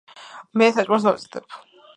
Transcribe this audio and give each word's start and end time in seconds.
მე 0.61 0.69
საჭმელს 0.79 1.07
ვამმზადებ 1.09 1.59